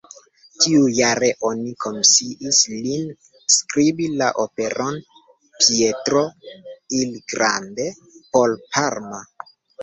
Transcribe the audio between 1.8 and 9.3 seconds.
komisiis lin skribi la operon "Pietro il Grande" por Parma.